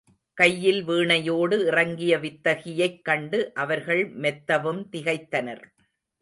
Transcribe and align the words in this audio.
கையில் 0.37 0.79
வீணையோடு 0.83 1.57
இறங்கிய 1.65 2.17
வித்தகியைக் 2.17 3.01
கண்டு 3.01 3.53
அவர்கள் 3.53 4.03
மெத்தவும் 4.15 4.81
திகைத்தனர். 4.91 5.63